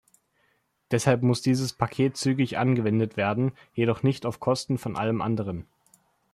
Deshalb 0.89 1.21
muss 1.21 1.43
dieses 1.43 1.73
Paket 1.73 2.17
zügig 2.17 2.57
angewendet 2.57 3.17
werden, 3.17 3.51
jedoch 3.75 4.01
nicht 4.01 4.25
auf 4.25 4.39
Kosten 4.39 4.79
von 4.79 4.95
allem 4.97 5.21
anderen. 5.21 5.67